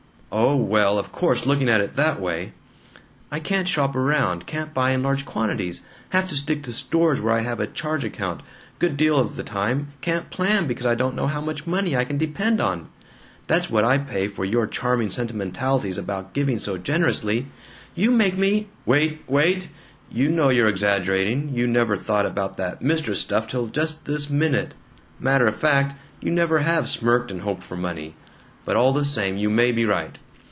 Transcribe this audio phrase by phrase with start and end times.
[0.33, 2.53] "Oh well, of course, looking at it that way"
[3.33, 5.81] "I can't shop around, can't buy in large quantities,
[6.11, 8.39] have to stick to stores where I have a charge account,
[8.79, 12.05] good deal of the time, can't plan because I don't know how much money I
[12.05, 12.87] can depend on.
[13.47, 17.47] That's what I pay for your charming sentimentalities about giving so generously.
[17.93, 19.23] You make me" "Wait!
[19.27, 19.67] Wait!
[20.09, 21.51] You know you're exaggerating.
[21.53, 24.75] You never thought about that mistress stuff till just this minute!
[25.19, 28.15] Matter of fact, you never have 'smirked and hoped for money.'
[28.63, 30.19] But all the same, you may be right.